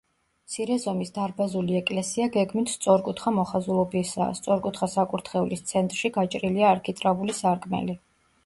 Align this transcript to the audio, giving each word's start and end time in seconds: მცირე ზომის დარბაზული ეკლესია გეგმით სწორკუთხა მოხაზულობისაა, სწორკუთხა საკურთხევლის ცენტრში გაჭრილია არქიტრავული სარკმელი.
მცირე 0.45 0.75
ზომის 0.85 1.11
დარბაზული 1.17 1.75
ეკლესია 1.79 2.29
გეგმით 2.37 2.71
სწორკუთხა 2.77 3.33
მოხაზულობისაა, 3.41 4.33
სწორკუთხა 4.39 4.91
საკურთხევლის 4.95 5.65
ცენტრში 5.73 6.15
გაჭრილია 6.19 6.73
არქიტრავული 6.75 7.39
სარკმელი. 7.43 8.01